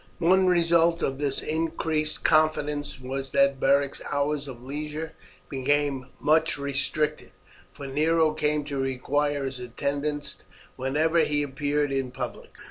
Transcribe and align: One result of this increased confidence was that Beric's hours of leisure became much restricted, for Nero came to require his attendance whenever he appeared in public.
One 0.17 0.47
result 0.47 1.03
of 1.03 1.19
this 1.19 1.43
increased 1.43 2.23
confidence 2.23 2.99
was 2.99 3.29
that 3.33 3.59
Beric's 3.59 4.01
hours 4.11 4.47
of 4.47 4.63
leisure 4.63 5.13
became 5.47 6.07
much 6.19 6.57
restricted, 6.57 7.29
for 7.71 7.85
Nero 7.85 8.33
came 8.33 8.63
to 8.65 8.77
require 8.79 9.45
his 9.45 9.59
attendance 9.59 10.41
whenever 10.75 11.19
he 11.19 11.43
appeared 11.43 11.91
in 11.91 12.09
public. 12.09 12.57